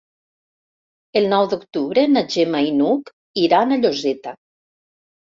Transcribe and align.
El 1.19 1.25
nou 1.33 1.43
d'octubre 1.51 2.05
na 2.13 2.23
Gemma 2.35 2.61
i 2.67 2.71
n'Hug 2.77 3.11
iran 3.43 3.75
a 3.75 3.77
Lloseta. 3.83 4.33